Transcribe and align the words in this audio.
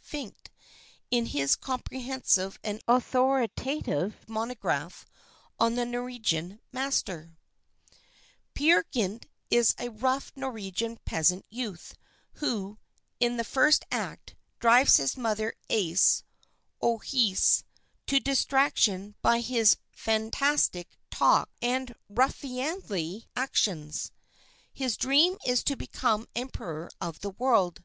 Finck 0.00 0.52
in 1.10 1.26
his 1.26 1.56
comprehensive 1.56 2.60
and 2.62 2.80
authoritative 2.86 4.14
monograph 4.28 5.04
on 5.58 5.74
the 5.74 5.84
Norwegian 5.84 6.60
master: 6.70 7.34
"Peer 8.54 8.84
Gynt 8.92 9.26
is 9.50 9.74
a 9.76 9.88
rough 9.90 10.30
Norwegian 10.36 10.98
peasant 11.04 11.44
youth, 11.50 11.96
who, 12.34 12.78
in 13.18 13.38
the 13.38 13.42
first 13.42 13.84
act, 13.90 14.36
drives 14.60 14.98
his 14.98 15.16
mother 15.16 15.54
Aase 15.68 16.22
(Ohse) 16.80 17.64
to 18.06 18.20
distraction 18.20 19.16
by 19.20 19.40
his 19.40 19.78
fantastic 19.90 20.96
talk 21.10 21.50
and 21.60 21.96
ruffianly 22.08 23.24
actions. 23.34 24.12
"His 24.72 24.96
dream 24.96 25.38
is 25.44 25.64
to 25.64 25.74
become 25.76 26.28
emperor 26.36 26.88
of 27.00 27.18
the 27.18 27.30
world. 27.30 27.82